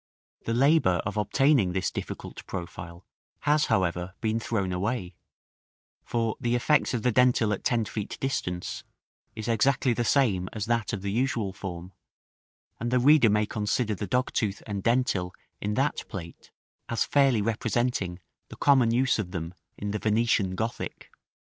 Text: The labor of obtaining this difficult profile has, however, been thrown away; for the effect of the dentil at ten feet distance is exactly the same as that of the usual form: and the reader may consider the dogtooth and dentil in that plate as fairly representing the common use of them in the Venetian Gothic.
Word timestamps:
The 0.45 0.55
labor 0.55 0.99
of 1.05 1.15
obtaining 1.15 1.73
this 1.73 1.91
difficult 1.91 2.43
profile 2.47 3.05
has, 3.41 3.65
however, 3.67 4.15
been 4.19 4.39
thrown 4.39 4.73
away; 4.73 5.13
for 6.03 6.37
the 6.39 6.55
effect 6.55 6.95
of 6.95 7.03
the 7.03 7.11
dentil 7.11 7.53
at 7.53 7.63
ten 7.63 7.85
feet 7.85 8.17
distance 8.19 8.83
is 9.35 9.47
exactly 9.47 9.93
the 9.93 10.03
same 10.03 10.49
as 10.53 10.65
that 10.65 10.91
of 10.91 11.03
the 11.03 11.11
usual 11.11 11.53
form: 11.53 11.93
and 12.79 12.89
the 12.89 12.97
reader 12.97 13.29
may 13.29 13.45
consider 13.45 13.93
the 13.93 14.07
dogtooth 14.07 14.63
and 14.65 14.81
dentil 14.81 15.33
in 15.61 15.75
that 15.75 16.07
plate 16.09 16.49
as 16.89 17.05
fairly 17.05 17.39
representing 17.43 18.17
the 18.49 18.55
common 18.55 18.89
use 18.89 19.19
of 19.19 19.29
them 19.29 19.53
in 19.77 19.91
the 19.91 19.99
Venetian 19.99 20.55
Gothic. 20.55 21.11